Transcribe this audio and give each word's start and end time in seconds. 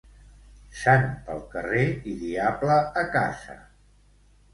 Sant 0.83 1.03
pel 1.27 1.43
carrer 1.51 1.83
i 2.13 2.13
diable 2.21 2.79
a 3.03 3.05
casa. 3.17 3.59